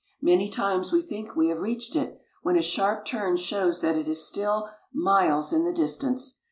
Many 0.19 0.49
times 0.49 0.91
we 0.91 1.03
think 1.03 1.35
we 1.35 1.49
have 1.49 1.59
reached 1.59 1.95
it, 1.95 2.19
when 2.41 2.55
a 2.57 2.63
sharp 2.63 3.05
turn 3.05 3.37
shows 3.37 3.81
that 3.81 3.95
it 3.95 4.07
is 4.07 4.25
still 4.25 4.71
miles 4.95 5.53
in 5.53 5.63
the 5.63 5.71
distance. 5.71 6.39